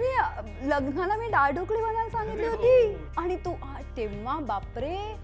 लग्नाला 0.63 1.17
मी 1.17 1.29
डाळ 1.29 1.51
ढोकळी 1.51 1.83
बनायला 1.83 2.09
सांगितली 2.09 2.47
होती. 2.47 2.97
आणि 3.19 3.37
तू 3.37 3.55
तेव्हा 3.97 4.39
बापरे. 4.39 5.17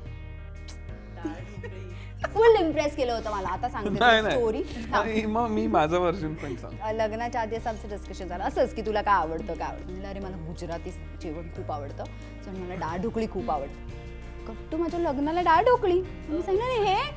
फुल 2.35 2.57
इम्प्रेस 2.57 2.97
केलं 2.97 3.13
होतं 3.13 3.31
मला. 3.31 3.49
आता 3.49 3.69
नाही 3.73 3.95
सांगते 3.97 4.31
स्टोरी 4.31 4.63
नाही 4.91 5.27
मग 5.27 5.49
मी 5.49 5.67
माझं 5.67 5.99
वर्जन 5.99 6.35
पण 6.35 6.57
सांग 6.57 6.97
लग्नाच्या 6.97 7.41
आधी 7.41 7.57
असं 7.57 7.71
आमचं 7.71 7.89
डिस्कशन 7.89 8.29
झालं. 8.29 8.45
असंच 8.45 8.75
की 8.75 8.83
तुला 8.83 9.03
काय 9.03 9.15
आवडतं 9.15 9.55
काय 9.55 9.69
आवडतं? 9.69 9.87
म्हणलं 9.87 10.09
अरे 10.09 10.21
मला 10.21 10.37
गुजराती 10.37 10.91
जेवण 10.91 11.49
खूप 11.49 11.73
आवडतं. 11.73 12.05
सो 12.45 12.51
मला 12.51 12.75
डाळ 12.75 12.99
ढोकळी 12.99 13.27
खूप 13.27 13.51
आवडते. 13.51 14.04
कट्टू 14.49 14.77
माझ्या 14.77 15.01
लग्नाला 15.01 15.41
डाळ 15.41 15.63
ढोकळी. 15.65 16.01
मी 16.29 16.43
सांगितलं 16.43 16.65
"अरे 16.65 16.85
हे 16.85 17.11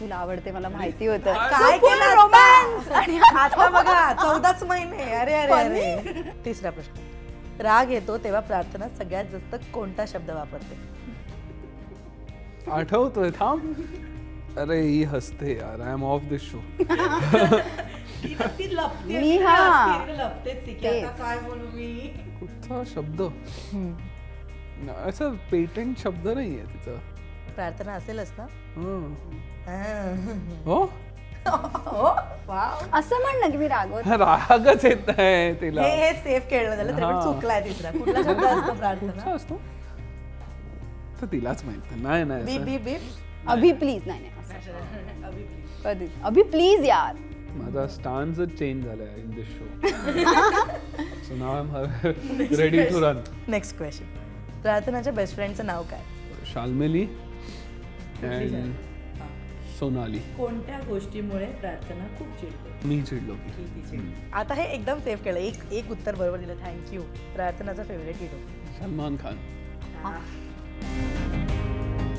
तुला 0.00 0.16
आवडते 0.16 0.50
मला 0.50 0.68
माहिती 0.68 1.06
होतं. 1.06 1.32
काय 1.50 1.78
केलं 1.78 2.14
romance. 2.14 2.90
आणि 2.92 3.18
आता 3.18 3.68
बघा 3.82 4.12
चौदाच 4.12 4.62
महिने 4.62 5.02
अरे 5.14 5.34
अरे 5.34 5.52
अरे. 5.52 6.22
तिसरा 6.44 6.70
प्रश्न. 6.70 7.00
राग 7.62 7.90
येतो 7.90 8.16
तेव्हा 8.18 8.40
प्रार्थना 8.40 8.88
सगळ्यात 8.88 9.24
जास्त 9.24 9.54
कोणता 9.74 10.04
शब्द 10.08 10.30
वापरते? 10.30 10.78
आठवतोय 12.70 13.30
थांब. 13.30 13.72
अरे 14.58 14.80
ही 14.80 15.02
हसते 15.04 15.56
यार. 15.56 15.80
I 15.80 15.92
am 15.92 16.04
off 16.04 16.22
this 16.22 16.42
show 16.42 16.58
मी 19.06 19.36
हा. 19.38 20.02
काय 21.18 21.38
बोलू 21.38 21.66
मी? 21.74 21.86
कुठचा 22.40 22.82
शब्द? 22.94 23.22
असं 25.06 25.34
पेटंट 25.50 25.98
शब्द 25.98 26.28
नाहीये 26.28 26.64
तिचा. 26.64 26.98
प्रार्थना 27.54 27.92
असेलच 27.92 28.32
ना? 28.38 28.46
हं. 28.76 29.12
हा. 29.66 30.14
हो? 30.66 30.84
हो 31.46 32.02
वाव. 32.46 32.84
असं 32.98 33.20
म्हण 33.22 33.40
ना 33.40 33.48
की 33.48 33.56
मी 33.56 33.68
रागवत 33.68 34.06
रागच 34.20 34.84
येत 34.84 35.08
आहे 35.10 35.52
तिला. 35.60 35.82
हे 35.82 35.96
हे 35.96 36.12
सेफ 36.14 36.48
खेळणं 36.50 36.76
झालं 36.76 36.92
तरी 36.92 37.02
पण 37.02 37.14
हा. 37.14 37.20
चुकलाय 37.22 37.60
तिसरा 37.64 37.90
कुठला 37.90 38.22
शब्द 38.22 38.44
असतो 38.44 38.72
प्रार्थना? 38.74 39.32
असतो? 39.34 39.60
तर 41.20 41.26
तिलाच 41.32 41.64
माहीत 41.64 41.92
नाही 42.02 42.24
नाही 42.24 42.42
बी 42.44 42.52
असं. 42.52 42.64
बी 42.64 42.76
बी 42.78 42.96
अभि 43.48 43.72
प्लीज 43.72 44.06
नाही 44.06 44.20
नाही. 44.20 44.32
कधी? 45.84 46.06
अभि 46.24 46.42
प्लीज 46.42 46.84
यार. 46.86 47.14
माझा 47.56 47.86
स्टान्सच 47.86 48.58
चेंज 48.58 48.84
झालाय 48.84 49.14
in 49.16 49.30
this 49.30 49.48
show 49.48 49.64
so 51.24 51.34
now 51.34 51.76
I 51.76 52.08
am 52.08 52.40
ready 52.60 52.82
to 52.84 53.00
run 53.00 53.20
next 53.48 53.76
question 53.76 54.22
प्रार्थनाच्या 54.64 55.12
best 55.12 55.34
फ्रेंडचं 55.34 55.66
नाव 55.66 55.82
काय? 55.82 56.02
शाल्मेली 56.52 57.06
सोनाली. 59.78 60.18
कोणत्या 60.36 60.78
गोष्टीमुळे 60.88 61.46
प्रार्थना 61.52 62.06
खूप 62.18 62.28
चिडते? 62.40 62.86
मी 62.88 63.00
चिडलो 63.02 63.34
की. 63.34 63.98
आता 64.32 64.54
हे 64.54 64.64
एकदम 64.74 65.00
सेफ 65.00 65.22
केलं. 65.24 65.38
एक 65.38 65.72
एक 65.72 65.90
उत्तर 65.90 66.14
बरोबर 66.14 66.38
दिलं. 66.38 66.54
थँक्यू 66.56 67.02
प्रार्थनाचा 67.34 67.82
फेवरेट 67.82 68.16
हिरो 68.16 68.38
सलमान 68.78 69.16
खान. 69.16 69.36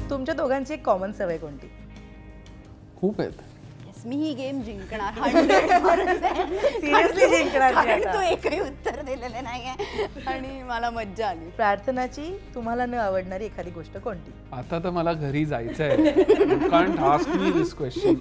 तुमच्या 0.10 0.36
दोघांची 0.36 0.74
एक 0.74 0.86
कॉमन 0.86 1.12
सवय 1.12 1.38
कोणती? 1.38 1.72
खूप 2.98 3.22
आहेत. 3.22 3.55
मी 4.06 4.16
ही 4.16 4.34
गेम 4.34 4.62
जिंकणार. 4.62 5.14
100%. 5.20 6.50
सिरियसली 6.80 7.28
जिंकणार 7.28 7.74
ती 8.06 8.28
एकही 8.32 8.60
उत्तर 8.60 9.02
दिलेले 9.02 9.42
नाहीये. 9.42 10.06
आणि 10.28 10.62
मला 10.64 10.90
मज्जा 10.90 11.28
आली. 11.28 11.50
प्रार्थनाची 11.50 12.28
तुम्हाला 12.56 12.86
न 12.86 12.94
आवडणारी 12.94 13.46
एखादी 13.46 13.72
गोष्ट 13.72 13.98
कोणती? 13.98 14.32
आता 14.54 14.80
तर 14.84 14.90
मला 14.90 15.14
घरी 15.14 15.46
जायचंय. 15.46 16.12
Can't 16.70 17.00
ask 17.00 17.30
me 17.30 17.52
this 17.52 17.74
question 17.74 18.14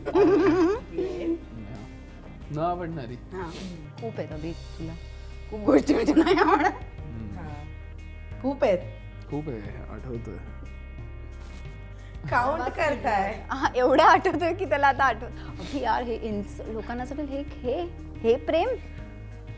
न 2.51 2.59
आवडणारी. 2.59 3.15
हा. 3.33 3.51
खूप 4.01 4.19
आहेत 4.19 4.33
अभि 4.33 4.53
तुला. 4.79 4.93
खूप 5.51 5.61
गोष्टी 5.61 5.95
म्हणजे 5.95 6.13
नाही 6.15 6.37
आवडत. 6.39 6.83
खूप 8.43 8.65
आहेत. 8.65 8.79
खूप 9.31 9.49
आहे 9.49 9.77
आठवतोय. 9.93 10.37
काउंट 12.31 12.69
करताय. 12.71 13.33
हा 13.51 13.69
एवढं 13.77 14.03
आठवतोय 14.03 14.53
की 14.53 14.65
त्याला 14.65 14.87
आता 14.87 15.05
आठवत 15.05 15.61
अभि 15.61 15.83
यार 15.83 16.03
हे 16.03 16.15
इंस 16.23 16.61
लोकांना 16.67 17.05
वाटेल, 17.11 17.27
हे 17.29 17.43
हे 17.63 17.81
हे 18.23 18.37
प्रेम? 18.47 18.69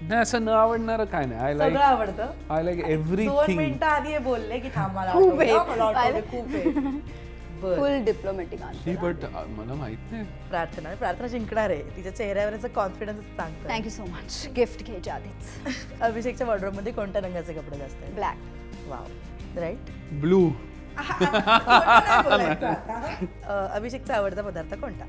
नाही 0.01 0.21
असं 0.23 0.45
न 0.45 0.49
आवडणार 0.49 1.05
काय 1.05 1.25
नाही. 1.27 1.41
आय 1.41 1.55
सगळं 1.55 1.73
लाईक 1.73 1.77
आवडतं 1.83 2.33
आय 2.51 2.63
लाईक 2.63 2.81
दोन 2.81 2.91
एव्हरीथिंग 2.91 3.57
मिनिटं 3.59 3.87
आधी 3.87 4.11
हे 4.13 4.19
बोलले 4.19 4.59
की 4.59 4.69
थांब 4.75 4.97
मला 4.97 5.13
खूप. 5.13 5.41
आहे. 5.41 5.53
हा? 5.53 5.63
खूप 5.63 5.97
आहे. 5.97 7.01
फुल 7.61 8.05
डिप्लोमॅटिक 8.05 8.61
ही 8.87 8.95
बट 8.97 9.25
मला 9.49 9.75
माहीत 9.75 9.99
नाही. 10.13 10.25
प्रार्थना 10.49 10.95
प्रार्थना 10.95 11.27
जिंकणार 11.27 11.71
आहे. 11.71 11.83
तिच्या 11.97 12.15
चेहऱ्यावरचं 12.17 12.69
कॉन्फिडन्स 12.75 13.21
सांगतो 13.37 13.69
thank you 13.69 13.91
so 13.91 14.03
much 14.05 14.47
gift 14.57 14.85
घ्यायच्या 14.85 15.15
आधीच. 15.15 15.77
अभिषेकच्या 16.03 16.47
वॉर्ड्रोबमध्ये 16.47 16.93
कोणत्या 16.93 17.21
रंगाचे 17.23 17.53
कपडे 17.53 17.79
जास्त 17.79 18.05
ब्लॅक 18.15 18.89
वाव 18.89 19.59
राईट 19.61 19.91
ब्लू 20.21 20.49
अभिषेकचा 23.47 24.15
आवडता 24.17 24.43
पदार्थ 24.43 24.75
कोणता? 24.75 25.05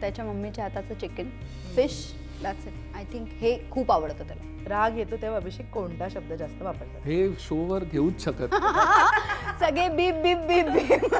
त्याच्या 0.00 0.24
मम्मीच्या 0.24 0.64
हाताचं 0.64 0.94
chicken 1.00 1.28
fish 1.76 1.96
that's 2.42 2.66
it 2.66 2.72
I 2.96 3.04
think 3.12 3.28
हे 3.40 3.56
खूप 3.70 3.92
आवडतं 3.92 4.24
त्याला. 4.26 4.42
राग 4.68 4.96
येतो 4.98 5.16
तेव्हा 5.22 5.38
अभिषेक 5.38 5.70
कोणता 5.70 6.08
शब्द 6.10 6.32
जास्त 6.32 6.62
वापरतात? 6.62 7.00
हे 7.06 7.28
शोवर 7.40 7.84
घेऊच 7.84 8.24
शकत 8.24 8.54
सगळे 9.60 9.88
बीप 9.88 10.14
बीप 10.22 10.38
बीप 10.48 10.68
बीप 10.68 11.14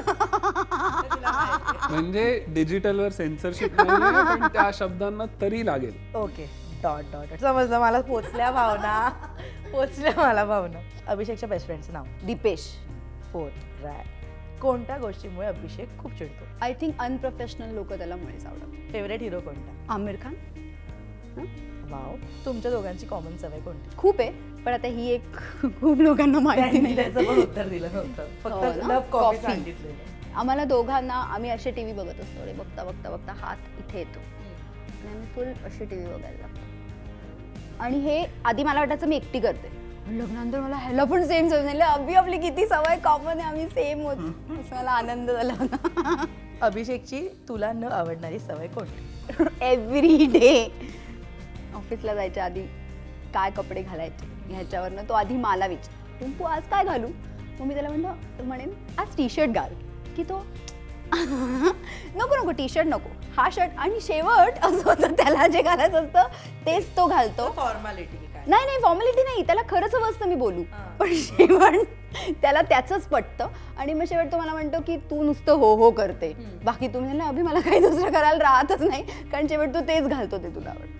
म्हणजे 1.89 2.45
डिजिटलवर 2.47 3.09
सेन्सरशिप 3.09 3.81
नाही 3.81 4.23
पण 4.29 4.47
त्या 4.53 4.69
शब्दांना 4.73 5.25
तरी 5.41 5.65
लागेल. 5.65 5.93
ओके 6.15 6.45
डॉट 6.83 7.03
डॉट 7.11 7.39
समजलं 7.41 7.79
मला 7.79 8.01
पोचल्या 8.01 8.51
भावना. 8.51 9.09
पोचल्या 9.71 10.11
मला 10.17 10.45
भावना. 10.45 10.79
अभिषेकच्या 11.07 11.49
बेस्ट 11.49 11.65
फ्रेंडचं 11.65 11.93
नाव 11.93 12.05
दीपेश 12.25 12.67
फोर 13.33 13.49
राय 13.83 14.03
कोणत्या 14.61 14.97
गोष्टीमुळे 14.97 15.47
अभिषेक 15.47 15.97
खूप 15.99 16.11
चिडतो? 16.17 16.45
आय 16.61 16.73
थिंक 16.73 16.99
अनप्रोफेशनल 16.99 17.73
लोक 17.73 17.93
त्याला 17.93 18.15
मुळेच 18.15 18.45
आवडत 18.45 18.91
फेवरेट 18.91 19.21
हिरो 19.21 19.39
कोणता? 19.39 19.93
आमिर 19.93 20.15
खान. 20.23 20.33
हं? 21.37 21.45
वाव 21.91 22.15
तुमच्या 22.45 22.71
दोघांची 22.71 23.05
कॉमन 23.05 23.37
सवय 23.37 23.59
कोणती? 23.59 23.95
खूप 23.97 24.21
आहे 24.21 24.31
पण 24.65 24.73
आता 24.73 24.87
ही 24.87 25.09
एक 25.11 25.35
खूप 25.81 26.01
लोकांना 26.01 26.39
माहिती 26.39 26.79
नाही. 26.81 26.95
त्याचं 26.95 27.23
पण 27.23 27.39
उत्तर 27.39 27.67
दिलं 27.67 27.87
नव्हतं. 27.93 28.23
हो 28.43 28.49
फक्त? 28.49 28.87
Love 28.87 28.99
coffee 29.11 29.37
Coffee. 29.37 29.49
सांगितलेलं 29.51 30.13
आम्हाला 30.35 30.63
दोघांना 30.63 31.13
आम्ही 31.13 31.49
असे 31.49 31.71
टी 31.71 31.83
व्ही 31.83 31.93
बघत 31.93 32.19
असतो 32.19 32.53
बघता 32.57 32.83
बघता 32.83 33.09
बघता 33.09 33.33
हात 33.33 33.57
इथे 33.79 33.97
येतो. 33.99 34.19
आणि 34.19 35.09
आम्ही 35.09 35.27
फुल 35.35 35.65
अशी 35.65 35.85
टी 35.85 35.95
व्ही 35.95 36.07
बघायला 36.07 36.47
आणि 37.79 37.97
हे 37.99 38.23
आधी 38.45 38.63
मला 38.63 38.79
वाटायचं 38.79 39.07
मी 39.07 39.15
एकटी 39.15 39.39
करते. 39.39 39.69
लग्नानंतर 40.09 40.59
मला 40.59 40.75
ह्याला 40.75 41.03
पण 41.03 41.23
सेम 41.27 41.47
झाली 41.47 41.79
अभि 41.81 42.13
आपली 42.13 42.37
किती 42.39 42.65
सवय 42.67 42.97
कॉमन 43.03 43.39
आहे 43.39 43.41
आम्ही 43.41 43.65
सेम 43.67 44.01
होत. 44.01 44.17
मला 44.71 44.91
आनंद 44.91 45.31
झाला 45.31 45.53
होता. 45.59 46.25
अभिषेकची 46.61 47.27
तुला 47.47 47.71
न 47.73 47.83
आवडणारी 47.83 48.39
सवय 48.39 48.67
कोणती? 48.67 49.43
एव्हरी 49.61 50.25
डे 50.33 50.63
ऑफिसला 51.75 52.13
जायच्या 52.15 52.45
आधी 52.45 52.61
काय 53.33 53.51
कपडे 53.51 53.81
घालायचे 53.81 54.53
ह्याच्यावरनं 54.53 55.09
तो 55.09 55.13
आधी 55.13 55.37
मला 55.37 55.67
विचार. 55.67 56.19
टुंपू 56.19 56.43
आज 56.43 56.67
काय 56.71 56.83
घालू? 56.83 57.07
मग 57.59 57.65
मी 57.65 57.73
त्याला 57.73 57.89
म्हणलं 57.89 58.43
म्हणेन 58.43 58.69
आज 58.97 59.15
टी 59.17 59.27
शर्ट 59.29 59.49
घाल. 59.49 59.73
की 60.15 60.23
तो 60.23 60.45
नको 61.13 62.35
नको 62.35 62.51
टी 62.51 62.67
शर्ट 62.69 62.87
नको. 62.87 63.09
हा 63.35 63.49
शर्ट 63.51 63.77
आणि 63.77 63.99
शेवट 64.01 64.59
असं 64.63 64.89
होतं 64.89 65.13
त्याला 65.13 65.47
जे 65.47 65.61
घालायचं 65.61 66.03
असतं 66.03 66.27
तेच 66.65 66.95
तो 66.97 67.05
घालतो. 67.07 67.49
फॉर्मॅलिटी 67.55 68.17
काय? 68.17 68.43
नाही 68.47 68.65
नाही 68.65 68.77
फॉर्मॅलिटी 68.81 69.23
नाही. 69.23 69.41
त्याला 69.45 69.61
खरंच 69.69 69.95
हवं 69.95 70.09
असतं 70.09 70.27
मी 70.27 70.35
बोलू. 70.35 70.63
पण 70.99 71.13
शेवट 71.15 71.75
त्याला 72.41 72.61
त्याचंच 72.61 73.07
पटतं. 73.07 73.47
आणि 73.77 73.93
मग 73.93 74.05
शेवट 74.09 74.31
तो 74.31 74.37
मला 74.37 74.53
म्हणतो 74.53 74.79
की 74.87 74.97
तू 75.09 75.23
नुसतं 75.23 75.53
हो 75.53 75.73
हो 75.75 75.89
करते. 75.91 76.33
बाकी 76.63 76.87
तुम्ही 76.87 77.19
अभि 77.19 77.41
मला 77.41 77.59
काही 77.59 77.79
दुसरं 77.79 78.11
करायला 78.11 78.43
राहतच 78.43 78.81
नाही. 78.81 79.03
कारण 79.31 79.47
शेवट 79.47 79.73
तू 79.73 79.79
तेच 79.79 80.07
घालतो 80.07 80.37
ते 80.37 80.55
तुला 80.55 80.69
आवडतं. 80.69 80.93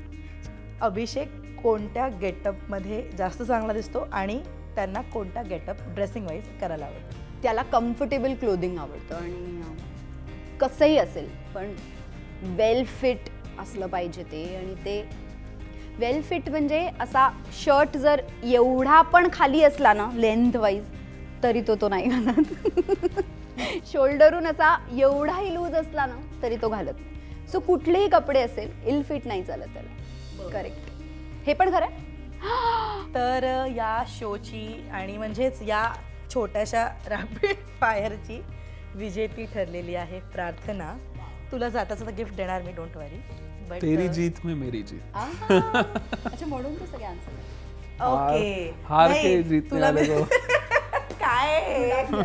अभिषेक 0.81 1.41
कोणत्या 1.63 2.07
गेटअपमध्ये 2.21 3.01
जास्त 3.17 3.43
चांगला 3.43 3.73
दिसतो 3.73 4.07
आणि 4.13 4.39
त्यांना 4.75 5.01
कोणता 5.13 5.41
गेटअप 5.41 5.75
ड्रेसिंग 5.95 6.25
वाईज 6.25 6.43
करायला 6.61 6.85
आवडतो? 6.85 7.23
त्याला 7.43 7.61
कम्फर्टेबल 7.63 8.33
क्लोदिंग 8.33 8.77
आवडतं 8.77 9.15
आणि 9.15 9.61
कसंही 10.59 10.97
असेल 10.97 11.29
पण 11.55 11.73
वेल 12.57 12.83
फिट 13.01 13.29
असलं 13.59 13.87
पाहिजे 13.87 14.23
ते. 14.23 14.43
आणि 14.55 14.75
ते 14.75 15.01
वेल 15.99 16.21
फिट 16.21 16.49
म्हणजे 16.49 16.89
असा 16.99 17.29
शर्ट 17.63 17.97
जर 17.97 18.21
एवढा 18.43 19.01
पण 19.01 19.27
खाली 19.33 19.63
असला 19.63 19.93
ना 19.93 20.09
लेंथ 20.13 20.55
वाईज 20.55 20.83
तरी 21.43 21.61
तो 21.67 21.75
तो 21.75 21.89
नाही 21.89 22.07
घालत. 22.09 23.21
शोल्डरून 23.91 24.47
असा 24.47 24.75
एवढाही 24.99 25.53
लूज 25.53 25.73
असला 25.75 26.05
ना 26.05 26.15
तरी 26.41 26.55
तो 26.61 26.69
घालत 26.69 27.51
सो 27.51 27.59
कुठलेही 27.59 28.07
कपडे 28.07 28.39
असेल 28.39 28.71
इल 28.87 29.01
फिट 29.01 29.27
नाही 29.27 29.43
चालत 29.43 29.73
त्याला. 29.73 30.49
करेक्ट 30.51 30.89
हे 31.47 31.53
पण 31.53 31.71
खरं 31.73 31.85
आहे? 31.85 32.03
तर 33.15 33.43
या 33.75 34.03
शोची 34.07 34.89
आणि 34.93 35.17
म्हणजेच 35.17 35.61
या 35.61 35.83
छोट्याशा 36.33 36.85
रॅपिड 37.07 37.55
फायरची 37.79 38.41
विजेती 38.95 39.45
ठरलेली 39.45 39.95
आहे 39.95 40.19
प्रार्थना. 40.33 40.93
तुला 41.51 41.69
जाताचं 41.69 42.15
गिफ्ट 42.17 42.35
देणार 42.35 42.61
मी 42.61 42.71
डोंट 42.71 42.97
वरी 42.97 43.19
बट 43.69 43.81
तेरी 43.81 44.07
जीत 44.07 44.45
में 44.45 44.53
मेरी 44.55 44.81
जीत. 44.83 45.01
अच्छा 46.25 46.45
म्हणून 46.45 46.75
ते 46.75 46.87
सगळे 46.87 47.05
आन्सर 47.05 48.03
ओके 48.05 48.71
हार- 48.85 49.13
के 49.13 49.41
जीतने 49.43 49.81
वाले 49.81 50.03
को. 50.05 50.23
काय? 51.19 51.61
काय 52.01 52.23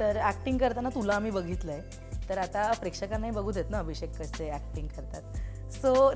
तर 0.00 0.18
ऍक्टिंग 0.28 0.58
करताना 0.58 0.88
तुला 0.88 1.14
आम्ही 1.14 1.30
बघितलंय. 1.30 1.80
तर 2.28 2.38
आता 2.38 2.70
प्रेक्षकांनाही 2.80 3.32
बघू 3.32 3.52
देत 3.52 3.70
ना 3.70 3.78
अभिषेक 3.78 4.10
कसे 4.18 4.50
ऍक्टिंग 4.54 4.88
करतात. 4.88 5.22
सो 5.72 6.10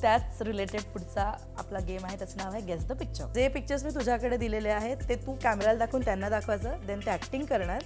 त्याच 0.00 0.40
रिलेटेड 0.42 0.80
पुढचा 0.92 1.22
आपला 1.58 1.78
गेम 1.78 2.04
आहे 2.04 2.16
त्याचं 2.18 2.36
नाव 2.36 2.52
आहे 2.52 2.60
गेस 2.66 2.86
द 2.86 2.92
पिक्चर 2.92 3.26
जे 3.34 3.46
पिक्चर्स 3.48 3.84
मी 3.84 3.90
तुझ्याकडे 3.94 4.36
दिलेले 4.36 4.68
आहेत 4.68 4.96
ते 5.08 5.14
तू 5.16 5.34
कॅमेराला 5.42 5.78
दाखवून 5.78 6.04
त्यांना 6.04 6.28
दाखवायचं 6.28 6.86
देन 6.86 7.00
ते 7.00 7.10
ऍक्टिंग 7.10 7.44
करणार. 7.44 7.82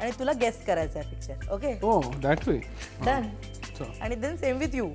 आणि 0.00 0.10
तुला 0.18 0.32
गेस 0.40 0.64
करायचं 0.66 0.98
आहे 0.98 1.10
picture 1.10 1.52
okay 1.54 1.74
Oh, 1.82 2.02
that 2.24 2.46
way. 2.48 2.60
Done 3.04 3.28
So, 3.78 3.84
आणि 4.02 4.14
then 4.14 4.36
same 4.36 4.58
with 4.58 4.74
you 4.74 4.90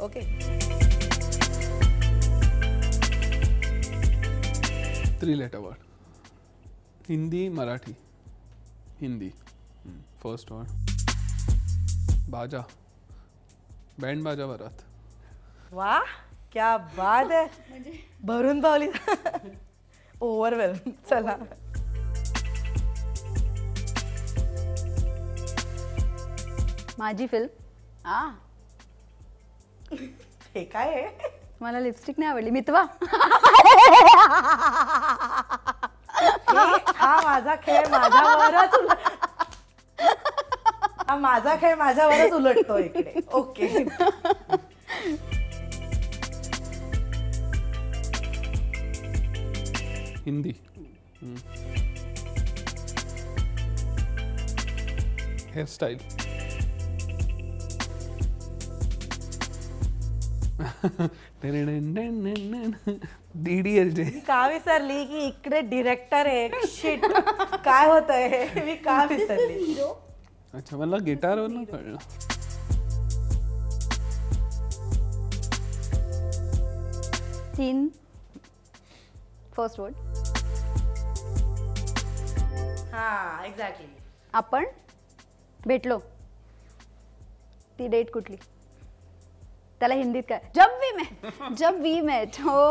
okay 0.00 0.20
letter 5.20 5.60
word. 5.60 5.76
Hindi, 7.08 7.48
Marathi. 7.50 7.94
Hindi. 9.00 9.32
Hmm, 9.84 10.00
First 10.22 10.50
word. 10.50 10.68
Baaja 12.30 12.60
Band 14.00 14.22
Baaja 14.22 14.44
Baaraat 14.46 14.82
वा 15.72 15.98
क्या 16.52 16.76
बात 16.96 17.30
आहे 17.32 17.92
भरून 18.26 18.60
पावली. 18.60 18.88
ओव्हरवेल 20.20 20.74
चला. 21.10 21.36
माझी 26.98 27.26
फिल्म 27.26 28.08
आ. 28.08 28.20
हे 30.54 30.64
काय 30.64 30.92
आहे? 30.94 31.28
मला 31.60 31.80
लिपस्टिक 31.80 32.18
नाही 32.18 32.30
आवडली. 32.30 32.50
मितवा 32.50 32.82
हे- 36.52 36.92
हा 36.96 37.20
माझा 37.24 37.54
खेळ 37.56 37.86
माझ्यावरच 37.90 38.74
उलट 38.74 39.08
हा 41.08 41.16
माझा 41.16 41.54
खेळ 41.60 41.74
माझ्यावरच 41.74 42.32
उलटतो 42.32 42.78
इकडे. 42.78 43.20
ओके. 43.32 43.66
हिंदी. 50.26 50.52
Hmm. 51.16 51.36
हेअरस्टाईल 55.54 55.98
डी 63.44 63.60
डी 63.62 64.04
का 64.26 64.46
विसरली 64.48 65.04
की 65.06 65.18
इकडे 65.26 65.60
डिरेक्टर 65.60 66.26
आहे. 66.26 66.66
शिट 66.66 67.04
काय 67.64 67.88
होत 67.88 68.10
आहे 68.10 68.64
मी 68.64 68.74
का 68.76 69.04
विसरली? 69.10 69.74
अच्छा 70.54 70.76
मला 70.76 70.96
गिटारवरनं 71.04 71.64
कळलं. 71.64 71.96
तीन. 77.58 77.86
फर्स्ट 79.56 79.80
वर्ड 79.80 79.94
हा 82.94 83.44
एक्झॅक्टली 83.46 83.86
आपण 84.32 84.64
भेटलो. 85.60 85.98
ती 87.78 87.86
डेट 87.88 88.10
कुठली? 88.10 88.36
त्याला 89.80 89.94
हिंदीत 89.94 90.22
काय? 90.28 90.38
Jab 90.54 90.76
we 90.80 90.90
met 90.98 91.52
Jab 91.58 91.80
we 91.82 92.00
met 92.00 92.40
हो. 92.42 92.70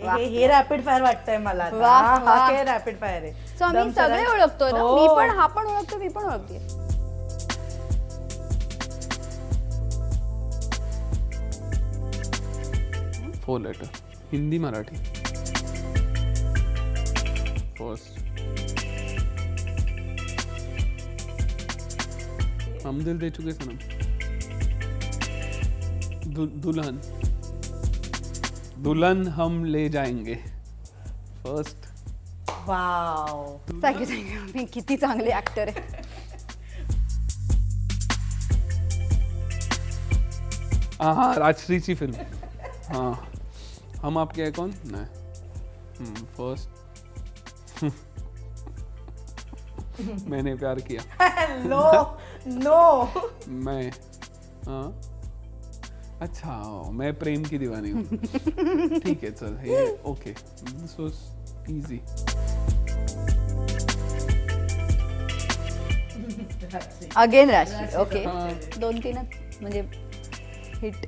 हे 0.00 0.24
हे 0.24 0.46
रॅपिड 0.48 0.84
फायर 0.84 1.02
वाटतंय 1.02 1.38
मला 1.38 1.64
हा, 1.64 1.98
हा 2.26 2.62
रॅपिड 2.62 2.98
फायर 3.00 3.22
आहे. 3.22 3.32
सो 3.58 3.64
आम्ही 3.64 3.92
सगळे 3.92 4.24
ओळखतो 4.26 4.70
ना. 4.70 4.80
हो. 4.80 4.94
मी 4.96 5.06
पण 5.16 5.30
हा. 5.38 5.46
पण 5.56 5.66
ओळखतो 5.66 5.98
मी 5.98 6.08
पण 6.08 6.24
ओळखते. 6.24 6.58
Four 13.44 13.60
letter 13.60 13.86
Hindi 14.32 14.58
Marathi 14.58 14.96
first 17.78 18.22
Hum 22.86 23.02
Dil 23.04 23.18
De 23.18 23.30
Chuke 23.30 23.52
Sanam 23.52 23.93
Dulhan. 26.26 27.00
Dulhan 28.82 29.28
Hum 29.28 29.64
Le 29.64 29.88
जाएँगे। 29.88 30.34
First 31.44 31.76
wow 32.68 33.60
thank you 33.70 34.06
thank you 34.06 34.40
मी 34.54 34.64
किती 34.64 34.96
चांगले 34.96 35.32
ऍक्टर 35.32 35.68
आहे 35.68 36.02
हाँ। 41.02 41.14
हाँ 41.14 41.34
राजश्रीची 41.36 41.94
फ़िल्म 41.94 42.14
हाँ। 42.94 43.30
हम 44.02 44.18
आपके 44.18 44.42
है 44.42 44.50
कौन? 44.50 44.74
नहीं 44.86 46.14
फ़र्स्ट 46.36 47.84
मैंने 50.28 50.54
प्यार 50.54 50.80
किया। 50.80 51.02
No 51.64 52.18
no. 52.48 53.08
मैं। 53.48 53.90
हाँ। 54.66 55.13
अच्छा 56.24 56.52
मैं 56.92 57.12
प्रेम 57.18 57.42
की 57.44 57.58
दीवानी 57.58 57.90
हूँ। 57.90 58.04
ठीक 59.00 59.24
है 59.24 59.30
चल 59.32 59.58
ये 59.66 59.84
ओके 60.06 60.30
दिस 60.30 60.96
वाज 61.00 61.70
इजी 61.70 62.00
अगेन 67.16 67.50
राशी 67.50 67.96
ओके 67.96 68.18
हा. 68.18 68.48
दोन 68.80 68.98
तीनच 69.00 69.60
म्हणजे 69.62 69.80
हिट 70.82 71.06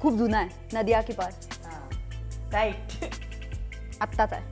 खूप 0.00 0.14
जुना 0.14 0.38
आहे 0.38 0.76
नदिया 0.76 1.00
की 1.02 1.12
पार. 1.12 1.30
राईट 2.52 3.04
आत्ताच 4.02 4.32
आहे. 4.32 4.42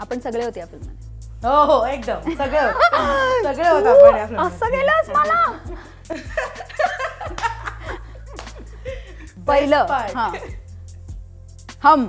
आपण 0.00 0.20
सगळे 0.20 0.44
होते 0.44 0.60
या 0.60 0.66
फिल्ममध्ये 0.66 1.04
हो 1.44 1.64
हो 1.72 1.84
एकदम. 1.86 2.30
सगळे 2.34 2.60
सगळे 3.44 3.68
होत 3.68 3.86
आपण 3.86 4.16
या. 4.16 4.42
असं 4.46 4.70
गेलंच 4.72 5.10
मला? 5.10 5.42
पहिलं. 9.46 9.86
हा. 10.16 10.32
हम. 11.84 12.04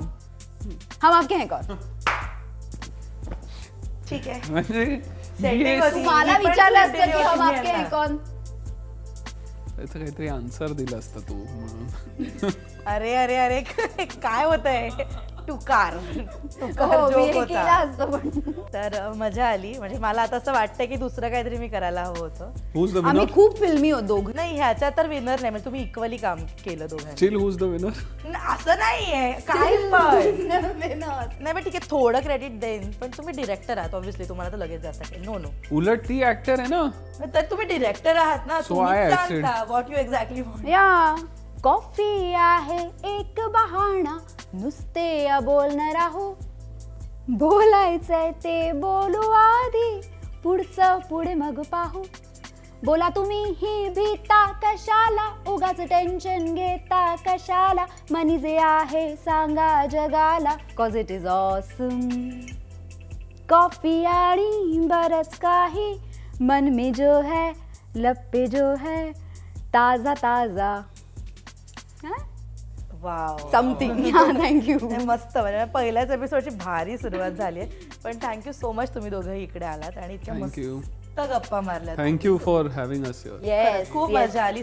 हम 1.03 1.13
आपके 1.13 1.35
हैं 1.35 1.47
कौन? 1.47 1.61
ठीक 4.09 4.27
होती. 5.81 6.03
मला 6.03 6.37
विचारलं 6.37 6.79
असतं 6.79 7.05
की 7.05 7.21
हम 7.23 7.41
आपके 7.41 7.67
हैं 7.67 7.89
कौन? 7.89 8.17
त्याचं 9.77 9.99
काहीतरी 9.99 10.27
आन्सर 10.27 10.71
दिलं 10.71 10.99
असतं 10.99 11.19
तू 11.19 11.33
म्हणून 11.35 12.49
अरे 12.87 13.15
अरे 13.15 13.35
अरे 13.35 13.61
काय 14.05 14.45
होत 14.45 14.65
आहे 14.65 14.89
टुकार 15.47 15.93
टुकार 16.59 16.95
हो, 16.99 17.07
मी 17.07 17.13
joke 17.13 17.25
हे 17.25 17.37
होता. 17.39 17.45
केलं 17.45 17.69
असतं 17.71 18.11
पण. 18.11 18.51
तर 18.73 19.11
मजा 19.17 19.47
आली. 19.47 19.73
म्हणजे 19.79 19.97
मला 19.97 20.21
आता 20.21 20.35
असं 20.37 20.53
वाटतं 20.53 20.85
की 20.85 20.95
दुसरं 20.95 21.29
काहीतरी 21.29 21.57
मी 21.57 21.67
करायला 21.67 22.01
हवं 22.03 22.19
होतं. 22.19 22.51
हुज 22.75 22.93
द 22.93 22.97
आम्ही 22.97 23.19
विनर 23.19 23.33
खूप 23.33 23.57
फिल्मी 23.59 23.89
होतो 23.91 24.05
दोघं. 24.07 24.31
नाही 24.35 24.55
ह्याच्यात 24.55 24.91
तर 24.97 25.07
विनर 25.07 25.39
नाही 25.39 25.49
म्हणजे 25.49 25.65
तुम्ही 25.65 25.81
इक्वली 25.81 26.17
काम 26.17 26.39
केलं 26.65 26.85
दोघांनी. 26.89 27.15
चिल 27.15 27.35
हुज 27.35 27.57
द 27.57 27.63
विनर 27.63 27.89
न, 28.25 28.35
असं 28.49 28.77
नाहीये. 28.79 29.31
काय 29.47 29.75
पण. 29.91 30.47
नाही 31.41 31.53
पण 31.53 31.63
ठीक 31.63 31.75
आहे 31.75 31.89
थोडं 31.91 32.19
क्रेडिट 32.19 32.59
देईन 32.59 32.89
पण 32.91 33.09
तुम्ही 33.17 33.33
डिरेक्टर 33.35 33.77
आहात 33.77 33.95
ऑब्व्हियसली 33.95 34.27
तुम्हाला 34.29 34.51
तर 34.51 34.57
लगेच 34.57 34.81
जाता. 34.81 35.15
नो 35.25 35.37
नो 35.37 35.49
उलट 35.71 36.07
ती 36.09 36.23
ऍक्टर 36.23 36.59
आहे 36.59 36.67
ना? 36.69 36.83
तर 37.33 37.41
तुम्ही 37.51 37.65
डिरेक्टर 37.67 38.15
आहात 38.15 38.47
ना 38.47 38.59
So 38.59 38.69
तुम्ही. 38.69 39.09
सांगता 39.11 39.63
व्हॉट 39.63 39.91
यू 39.91 39.97
एक्झॅक्टली 39.97 40.71
या. 40.71 41.15
कॉफी 41.63 42.33
आहे 42.33 42.77
एक 43.09 43.39
बहाणा. 43.53 44.17
नुसते 44.53 45.39
बोलणार 45.43 45.93
राहू. 45.93 46.33
बोलायचंय 47.29 48.31
ते 48.43 48.71
बोलू 48.71 49.29
आधी 49.31 50.01
पुढचं 50.43 50.99
पुढे 51.09 51.33
मग 51.33 51.61
पाहू. 51.71 52.03
बोला 52.85 53.09
तुम्ही 53.09 53.43
ही 53.43 53.89
भीता 53.89 54.45
कशाला? 54.63 55.27
उगाच 55.47 55.81
टेन्शन 55.81 56.53
घेता 56.53 57.15
कशाला? 57.15 57.85
मनी 58.11 58.37
जे 58.37 58.57
आहे 58.57 59.15
सांगा 59.15 59.85
जगाला. 59.85 60.55
Cause 60.77 60.95
it 60.95 61.11
is 61.11 61.27
awesome 61.27 61.99
coffee 63.49 64.03
आणि 64.05 64.79
बरंच 64.87 65.37
काही. 65.37 65.93
मन 66.41 66.69
में 66.75 66.91
जो 66.93 67.19
है 67.21 67.51
लप्पे 67.95 68.45
जो 68.47 68.73
है 68.75 69.11
ताजा 69.73 70.13
ताजा. 70.13 70.73
हां? 72.03 72.17
समथिंग 73.51 74.03
थँक्यू 74.15 74.77
मस्त 75.05 75.37
म्हणजे 75.37 75.63
पहिल्याच 75.65 76.11
एपिसोडची 76.11 76.49
भारी 76.49 76.97
सुरुवात 76.97 77.31
झाली 77.31 77.59
आहे. 77.59 77.69
पण 78.03 78.17
थँक्यू 78.21 78.53
सो 78.53 78.71
मच 78.71 78.93
तुम्ही 78.95 79.11
दोघंही 79.11 79.43
इकडे 79.43 79.65
आलात 79.65 79.97
आणि 79.97 80.13
इतक्या 80.13 80.33
Thank 80.33 80.57
you. 80.59 80.75
मस्त 80.77 81.19
गप्पा 81.19 81.59
मारल्या 81.61 81.95
थँक्यू 81.97 82.37
फॉर 82.37 82.67
हॅव्हिंग 82.67 83.05
अस 83.05 83.23
खूप 83.91 84.11
मजा 84.11 84.43
आली. 84.43 84.61